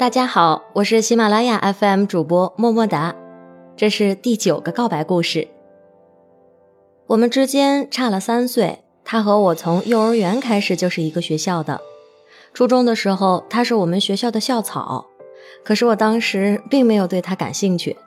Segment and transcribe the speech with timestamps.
[0.00, 3.14] 大家好，我是喜马拉雅 FM 主播么么哒，
[3.76, 5.46] 这是第九个告白故事。
[7.06, 11.82] 我们之间差了三岁，他和我从幼儿园开始就是一个学校的。
[12.54, 15.04] 初中的时候，他是我们学校的校草，
[15.62, 17.98] 可是我当时并没有对他感兴趣。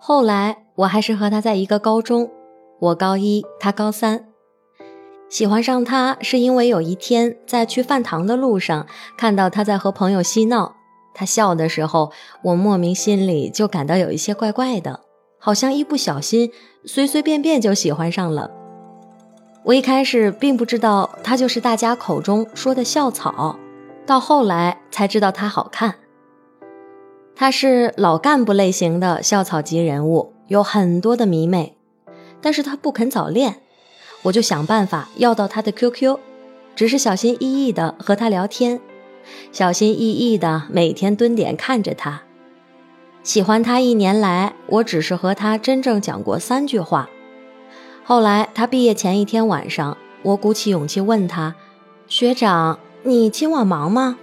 [0.00, 2.28] 后来我还是和他在一个高中，
[2.80, 4.26] 我高一，他高三。
[5.34, 8.86] 喜欢上他是因为有一天在去饭堂的路上
[9.18, 10.76] 看到他在和朋友嬉闹，
[11.12, 12.12] 他笑的时候，
[12.44, 15.00] 我莫名心里就感到有一些怪怪的，
[15.40, 16.52] 好像一不小心
[16.84, 18.48] 随随便便就喜欢上了。
[19.64, 23.58] 我一开始并不知道他就是大家口中说的校草，
[24.06, 25.96] 到后来才知道他好看。
[27.34, 31.76] 他是老干部类型的校草级人物，有很多的迷妹，
[32.40, 33.62] 但是他不肯早恋。
[34.24, 36.18] 我就想办法要到他的 QQ，
[36.74, 38.80] 只是小心翼翼地和他聊天，
[39.52, 42.22] 小心翼翼地每天蹲点看着他。
[43.22, 47.08] 喜欢他一年来，我只是和他真正讲过三句话。
[48.02, 51.54] 后来他毕业前一天晚上，我鼓起勇气问他
[52.08, 54.18] ：“学长，你今晚忙吗？”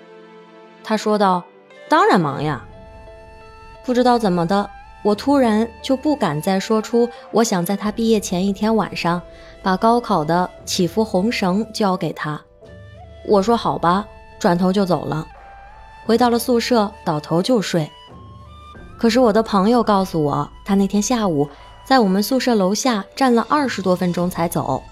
[0.84, 1.44] 他说道
[1.90, 2.66] ：“当然忙呀。”
[3.86, 4.70] 不知道怎么的。
[5.04, 9.22] 我突然就不敢再说出我想在他毕业前一天晚上
[9.64, 12.40] 把高考的祈福红绳交给他。
[13.28, 14.08] 我说好吧，
[14.40, 15.28] 转头就走了，
[16.06, 17.90] 回到了宿舍，倒头就睡。
[18.98, 21.50] 可是我的朋友告诉我，他那天下午
[21.84, 24.84] 在我们宿舍楼下站了二十多分钟才走。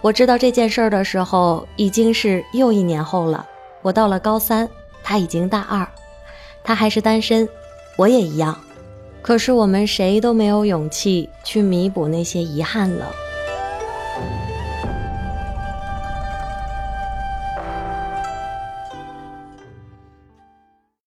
[0.00, 3.46] 我知道这件事儿的时候，已经是又一年后了。
[3.82, 4.68] 我到了高三，
[5.02, 5.86] 他已经大二，
[6.64, 7.48] 他还是单身，
[7.96, 8.58] 我也一样。
[9.28, 13.27] 可是我们谁都没有勇气去弥补那些遗憾了。